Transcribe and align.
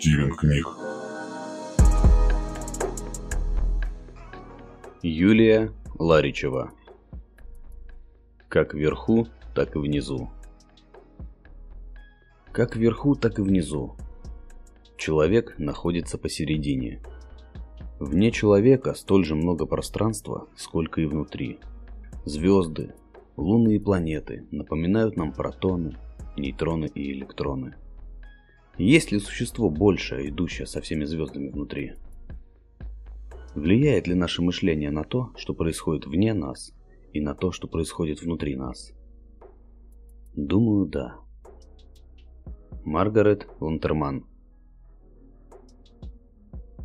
Стивен 0.00 0.34
книг. 0.34 0.66
Юлия 5.02 5.72
Ларичева. 5.98 6.70
Как 8.48 8.72
вверху, 8.72 9.26
так 9.54 9.76
и 9.76 9.78
внизу. 9.78 10.30
Как 12.50 12.76
вверху, 12.76 13.14
так 13.14 13.38
и 13.40 13.42
внизу. 13.42 13.94
Человек 14.96 15.58
находится 15.58 16.16
посередине. 16.16 17.02
Вне 17.98 18.30
человека 18.30 18.94
столь 18.94 19.26
же 19.26 19.34
много 19.34 19.66
пространства, 19.66 20.48
сколько 20.56 21.02
и 21.02 21.04
внутри. 21.04 21.58
Звезды, 22.24 22.94
луны 23.36 23.76
и 23.76 23.78
планеты 23.78 24.46
напоминают 24.50 25.18
нам 25.18 25.34
протоны, 25.34 25.98
нейтроны 26.38 26.86
и 26.86 27.12
электроны. 27.12 27.74
Есть 28.78 29.12
ли 29.12 29.18
существо 29.18 29.70
большее, 29.70 30.30
идущее 30.30 30.66
со 30.66 30.80
всеми 30.80 31.04
звездами 31.04 31.50
внутри? 31.50 31.94
Влияет 33.54 34.06
ли 34.06 34.14
наше 34.14 34.42
мышление 34.42 34.90
на 34.90 35.04
то, 35.04 35.32
что 35.36 35.54
происходит 35.54 36.06
вне 36.06 36.34
нас, 36.34 36.72
и 37.12 37.20
на 37.20 37.34
то, 37.34 37.52
что 37.52 37.68
происходит 37.68 38.22
внутри 38.22 38.56
нас? 38.56 38.92
Думаю, 40.34 40.86
да. 40.86 41.16
Маргарет 42.84 43.46
Лантерман 43.60 44.24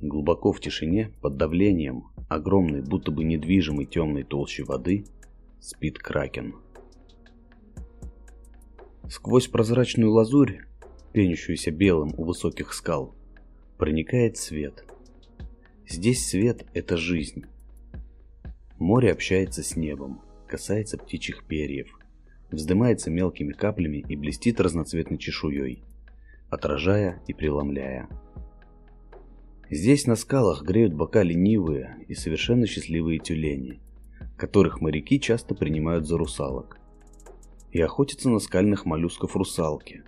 Глубоко 0.00 0.52
в 0.52 0.60
тишине, 0.60 1.12
под 1.20 1.36
давлением, 1.36 2.04
огромной, 2.28 2.80
будто 2.80 3.10
бы 3.10 3.22
недвижимой 3.22 3.84
темной 3.84 4.22
толщи 4.22 4.62
воды, 4.62 5.04
спит 5.60 5.98
кракен. 5.98 6.54
Сквозь 9.08 9.48
прозрачную 9.48 10.10
лазурь, 10.10 10.60
пенящуюся 11.12 11.70
белым 11.70 12.14
у 12.16 12.24
высоких 12.24 12.72
скал, 12.72 13.14
проникает 13.78 14.36
свет. 14.36 14.84
Здесь 15.88 16.26
свет– 16.26 16.66
это 16.74 16.96
жизнь. 16.96 17.44
Море 18.78 19.12
общается 19.12 19.62
с 19.62 19.76
небом, 19.76 20.22
касается 20.46 20.98
птичьих 20.98 21.44
перьев, 21.44 21.98
вздымается 22.50 23.10
мелкими 23.10 23.52
каплями 23.52 24.04
и 24.08 24.16
блестит 24.16 24.60
разноцветной 24.60 25.18
чешуей, 25.18 25.82
отражая 26.48 27.22
и 27.26 27.32
преломляя. 27.32 28.08
Здесь 29.68 30.06
на 30.06 30.16
скалах 30.16 30.62
греют 30.62 30.94
бока 30.94 31.22
ленивые 31.22 32.04
и 32.08 32.14
совершенно 32.14 32.66
счастливые 32.66 33.20
тюлени, 33.20 33.80
которых 34.36 34.80
моряки 34.80 35.20
часто 35.20 35.54
принимают 35.54 36.06
за 36.06 36.18
русалок. 36.18 36.78
И 37.70 37.80
охотятся 37.80 38.30
на 38.30 38.40
скальных 38.40 38.84
моллюсков 38.84 39.36
русалки, 39.36 40.02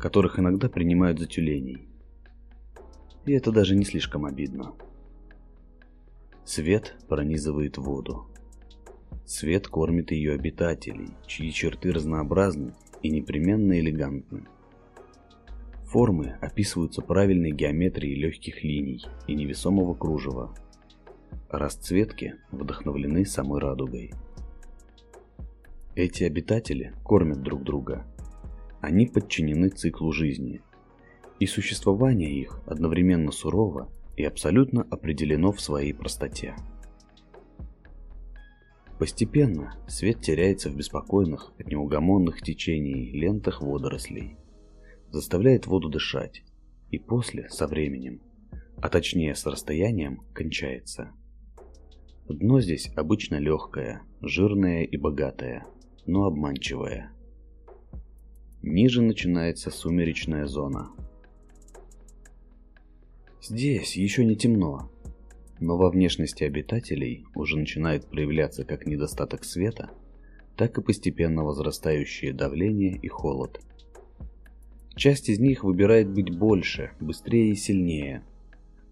которых 0.00 0.38
иногда 0.38 0.68
принимают 0.68 1.18
за 1.18 1.26
тюленей. 1.26 1.88
И 3.26 3.32
это 3.32 3.52
даже 3.52 3.76
не 3.76 3.84
слишком 3.84 4.24
обидно. 4.24 4.72
Свет 6.44 6.96
пронизывает 7.08 7.78
воду. 7.78 8.26
Свет 9.24 9.68
кормит 9.68 10.10
ее 10.10 10.32
обитателей, 10.32 11.10
чьи 11.26 11.52
черты 11.52 11.92
разнообразны 11.92 12.72
и 13.02 13.10
непременно 13.10 13.78
элегантны. 13.78 14.48
Формы 15.84 16.36
описываются 16.40 17.02
правильной 17.02 17.52
геометрией 17.52 18.14
легких 18.14 18.64
линий 18.64 19.04
и 19.26 19.34
невесомого 19.34 19.94
кружева. 19.94 20.54
Расцветки 21.48 22.36
вдохновлены 22.52 23.24
самой 23.24 23.60
радугой. 23.60 24.12
Эти 25.96 26.24
обитатели 26.24 26.94
кормят 27.04 27.42
друг 27.42 27.62
друга. 27.64 28.06
Они 28.80 29.06
подчинены 29.06 29.68
циклу 29.68 30.12
жизни. 30.12 30.62
И 31.38 31.46
существование 31.46 32.32
их 32.32 32.60
одновременно 32.66 33.32
сурово 33.32 33.90
и 34.16 34.24
абсолютно 34.24 34.82
определено 34.90 35.52
в 35.52 35.60
своей 35.60 35.94
простоте. 35.94 36.54
Постепенно 38.98 39.74
свет 39.88 40.20
теряется 40.20 40.68
в 40.68 40.76
беспокойных 40.76 41.52
неугомонных 41.64 42.42
течений 42.42 43.10
лентах 43.12 43.62
водорослей– 43.62 44.36
заставляет 45.12 45.66
воду 45.66 45.88
дышать, 45.88 46.42
и 46.90 46.98
после, 46.98 47.48
со 47.50 47.66
временем, 47.66 48.20
а 48.80 48.88
точнее 48.88 49.34
с 49.34 49.46
расстоянием, 49.46 50.22
кончается. 50.32 51.12
Дно 52.28 52.60
здесь 52.60 52.90
обычно 52.96 53.36
легкое, 53.36 54.02
жирное 54.20 54.84
и 54.84 54.96
богатое, 54.96 55.66
но 56.06 56.24
обманчивое. 56.24 57.12
Ниже 58.62 59.02
начинается 59.02 59.70
сумеречная 59.70 60.46
зона. 60.46 60.90
Здесь 63.42 63.96
еще 63.96 64.24
не 64.24 64.36
темно, 64.36 64.90
но 65.58 65.76
во 65.76 65.90
внешности 65.90 66.44
обитателей 66.44 67.24
уже 67.34 67.58
начинает 67.58 68.06
проявляться 68.06 68.64
как 68.64 68.86
недостаток 68.86 69.44
света, 69.44 69.90
так 70.56 70.76
и 70.78 70.82
постепенно 70.82 71.42
возрастающее 71.44 72.32
давление 72.32 72.96
и 72.96 73.08
холод– 73.08 73.60
Часть 75.00 75.30
из 75.30 75.38
них 75.38 75.64
выбирает 75.64 76.10
быть 76.10 76.36
больше, 76.36 76.90
быстрее 77.00 77.52
и 77.52 77.54
сильнее, 77.54 78.22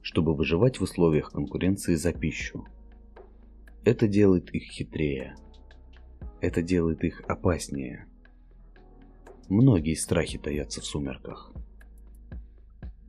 чтобы 0.00 0.34
выживать 0.34 0.80
в 0.80 0.82
условиях 0.84 1.30
конкуренции 1.32 1.96
за 1.96 2.14
пищу. 2.14 2.64
Это 3.84 4.08
делает 4.08 4.48
их 4.54 4.62
хитрее. 4.62 5.36
Это 6.40 6.62
делает 6.62 7.04
их 7.04 7.20
опаснее. 7.28 8.06
Многие 9.48 9.94
страхи 9.94 10.36
таятся 10.36 10.82
в 10.82 10.84
сумерках. 10.84 11.50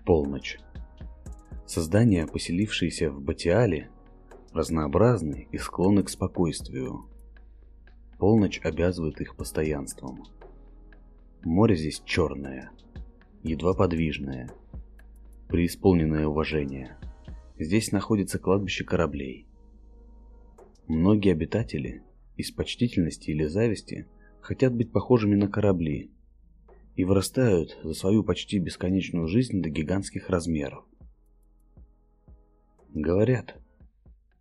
Полночь. 0.06 0.58
Создания, 1.68 2.26
поселившиеся 2.28 3.12
в 3.12 3.22
Батиале, 3.22 3.90
разнообразны 4.54 5.50
и 5.52 5.58
склонны 5.58 6.02
к 6.04 6.10
спокойствию. 6.10 7.10
Полночь 8.20 8.62
обязывает 8.64 9.20
их 9.20 9.36
постоянством. 9.36 10.24
Море 11.44 11.76
здесь 11.76 12.02
черное, 12.06 12.72
едва 13.44 13.74
подвижное, 13.74 14.50
преисполненное 15.50 16.26
уважение. 16.26 16.98
Здесь 17.58 17.92
находится 17.92 18.40
кладбище 18.40 18.86
кораблей. 18.86 19.46
Многие 20.88 21.34
обитатели 21.34 22.02
из 22.38 22.50
почтительности 22.52 23.32
или 23.32 23.44
зависти 23.44 24.08
хотят 24.40 24.74
быть 24.74 24.94
похожими 24.94 25.36
на 25.36 25.50
корабли 25.50 26.14
и 27.00 27.06
вырастают 27.06 27.80
за 27.82 27.94
свою 27.94 28.26
почти 28.26 28.60
бесконечную 28.60 29.26
жизнь 29.30 29.62
до 29.62 29.70
гигантских 29.70 30.30
размеров. 30.30 30.84
Говорят, 32.94 33.56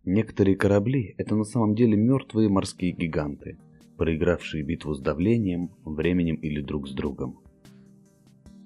некоторые 0.03 0.57
корабли– 0.57 1.15
это 1.17 1.37
на 1.37 1.45
самом 1.45 1.73
деле 1.73 1.95
мертвые 1.95 2.49
морские 2.49 2.91
гиганты– 2.91 3.57
проигравшие 3.97 4.65
битву 4.65 4.93
с 4.93 4.99
давлением, 4.99 5.71
временем 5.85 6.35
или 6.35 6.59
друг 6.59 6.89
с 6.89 6.91
другом. 6.91 7.39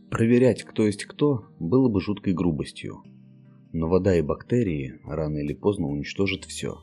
Проверять, 0.10 0.64
кто 0.64 0.88
есть 0.88 1.06
кто, 1.06 1.46
было 1.60 1.88
бы 1.88 2.02
жуткой 2.02 2.34
грубостью. 2.34 3.04
Но 3.74 3.88
вода 3.88 4.16
и 4.18 4.24
бактерии 4.24 5.00
рано 5.06 5.38
или 5.38 5.54
поздно 5.54 5.86
уничтожат 5.86 6.46
все. 6.46 6.80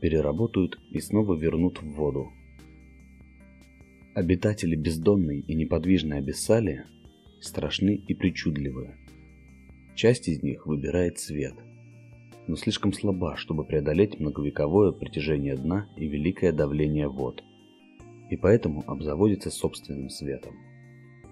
Переработают 0.00 0.80
и 0.90 0.98
снова 0.98 1.36
вернут 1.36 1.80
в 1.80 1.94
воду. 1.94 2.32
Обитатели 4.18 4.74
бездонной 4.74 5.44
и 5.46 5.54
неподвижной 5.54 6.18
абиссали 6.18 6.86
страшны 7.40 7.94
и 7.94 8.14
причудливы. 8.14 8.96
Часть 9.94 10.26
из 10.26 10.42
них 10.42 10.66
выбирает 10.66 11.20
свет, 11.20 11.54
но 12.48 12.56
слишком 12.56 12.92
слаба, 12.92 13.36
чтобы 13.36 13.64
преодолеть 13.64 14.18
многовековое 14.18 14.90
притяжение 14.90 15.54
дна 15.54 15.88
и 15.96 16.08
великое 16.08 16.50
давление 16.50 17.06
вод 17.06 17.44
и 18.28 18.36
поэтому 18.36 18.82
обзаводится 18.90 19.50
собственным 19.52 20.10
светом. 20.10 20.56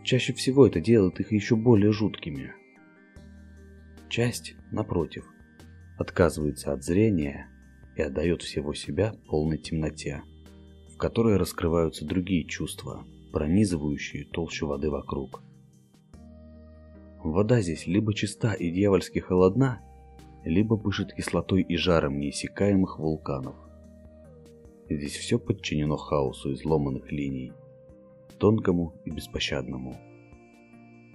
Чаще 0.05 0.33
всего 0.33 0.65
это 0.65 0.81
делает 0.81 1.19
их 1.19 1.33
еще 1.33 1.57
более 1.57 1.91
жуткими. 1.91 2.53
Часть, 4.09 4.55
напротив, 4.71 5.25
отказывается 5.99 6.73
от 6.73 6.85
зрения 6.85 7.49
и 7.97 8.03
отдает 8.03 8.43
всего 8.43 8.75
себя 8.75 9.17
полной 9.27 9.59
темноте, 9.59 10.23
в 10.97 10.99
которой 10.99 11.37
раскрываются 11.37 12.07
другие 12.07 12.47
чувства, 12.47 13.05
пронизывающие 13.31 14.25
толщу 14.25 14.67
воды 14.67 14.91
вокруг. 14.91 15.43
Вода 17.23 17.61
здесь 17.61 17.87
либо 17.87 18.15
чиста 18.15 18.55
и 18.55 18.71
дьявольски 18.71 19.19
холодна, 19.19 19.83
либо 20.43 20.79
пышет 20.79 21.13
кислотой 21.13 21.61
и 21.61 21.77
жаром 21.77 22.19
неиссякаемых 22.19 22.99
вулканов. 22.99 23.57
Здесь 24.89 25.17
все 25.17 25.39
подчинено 25.39 25.99
хаосу 25.99 26.55
изломанных 26.55 27.13
линий, 27.13 27.53
тонкому 28.39 28.95
и 29.05 29.11
беспощадному. 29.11 29.99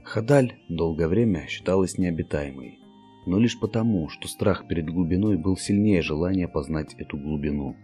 Хадаль 0.03 0.59
долгое 0.69 1.07
время 1.07 1.47
считалась 1.47 1.97
необитаемой, 1.97 2.77
но 3.25 3.39
лишь 3.39 3.59
потому, 3.59 4.09
что 4.09 4.27
страх 4.27 4.67
перед 4.67 4.91
глубиной 4.91 5.37
был 5.37 5.57
сильнее 5.57 6.03
желания 6.03 6.47
познать 6.47 6.93
эту 6.99 7.17
глубину. 7.17 7.75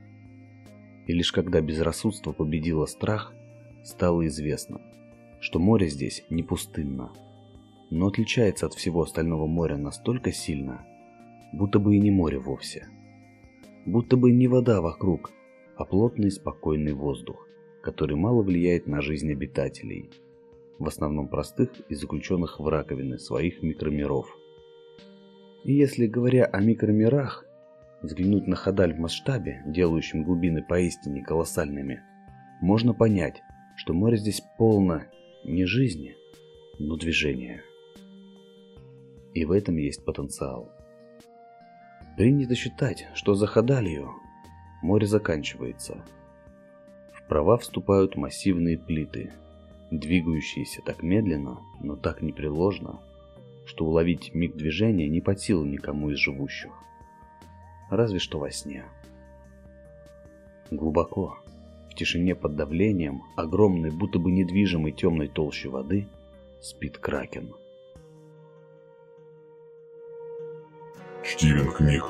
И 1.07 1.13
лишь 1.13 1.31
когда 1.31 1.61
безрассудство 1.61 2.33
победило 2.33 2.85
страх, 2.85 3.33
стало 3.83 4.27
известно, 4.27 4.81
что 5.39 5.57
море 5.57 5.87
здесь 5.87 6.23
не 6.29 6.43
пустынно. 6.43 7.11
но 7.89 8.07
отличается 8.07 8.65
от 8.65 8.73
всего 8.73 9.01
остального 9.01 9.47
моря 9.47 9.77
настолько 9.77 10.33
сильно, 10.33 10.85
будто 11.53 11.79
бы 11.79 11.95
и 11.95 11.99
не 11.99 12.11
море 12.11 12.37
вовсе. 12.37 12.87
Будто 13.85 14.17
бы 14.17 14.33
не 14.33 14.49
вода 14.49 14.81
вокруг, 14.81 15.31
а 15.77 15.85
плотный 15.85 16.29
спокойный 16.29 16.91
воздух, 16.91 17.47
который 17.81 18.17
мало 18.17 18.43
влияет 18.43 18.87
на 18.87 19.01
жизнь 19.01 19.31
обитателей, 19.31 20.09
в 20.79 20.85
основном 20.85 21.29
простых 21.29 21.69
и 21.87 21.95
заключенных 21.95 22.59
в 22.59 22.67
раковины 22.67 23.17
своих 23.17 23.63
микромиров. 23.63 24.27
И 25.63 25.73
если, 25.73 26.07
говоря 26.07 26.43
о 26.43 26.59
микромирах, 26.59 27.46
взглянуть 28.01 28.47
на 28.47 28.55
Хадаль 28.55 28.93
в 28.93 28.99
масштабе, 28.99 29.61
делающем 29.65 30.23
глубины 30.23 30.63
поистине 30.63 31.23
колоссальными, 31.23 32.01
можно 32.61 32.93
понять, 32.93 33.41
что 33.75 33.93
море 33.93 34.17
здесь 34.17 34.41
полно 34.57 35.03
не 35.43 35.65
жизни, 35.65 36.15
но 36.79 36.95
движения. 36.95 37.61
И 39.33 39.45
в 39.45 39.51
этом 39.51 39.77
есть 39.77 40.03
потенциал. 40.03 40.71
Принято 42.17 42.55
считать, 42.55 43.07
что 43.13 43.35
за 43.35 43.45
Хадалью 43.45 44.11
море 44.81 45.05
заканчивается. 45.05 46.03
В 47.13 47.27
права 47.27 47.57
вступают 47.57 48.15
массивные 48.15 48.77
плиты, 48.77 49.31
двигающиеся 49.91 50.81
так 50.81 51.03
медленно, 51.03 51.59
но 51.79 51.95
так 51.95 52.21
непреложно, 52.21 52.99
что 53.65 53.85
уловить 53.85 54.33
миг 54.33 54.55
движения 54.55 55.07
не 55.07 55.21
под 55.21 55.39
силу 55.39 55.65
никому 55.65 56.09
из 56.09 56.17
живущих. 56.17 56.71
Разве 57.89 58.19
что 58.19 58.39
во 58.39 58.51
сне. 58.51 58.85
Глубоко, 60.69 61.37
в 61.89 61.95
тишине 61.95 62.35
под 62.35 62.55
давлением, 62.55 63.23
огромной, 63.37 63.91
будто 63.91 64.19
бы 64.19 64.31
недвижимой 64.31 64.91
темной 64.91 65.27
толщи 65.27 65.67
воды, 65.67 66.07
спит 66.61 66.97
Кракен. 66.97 67.53
Стивен 71.23 71.71
книг 71.71 72.03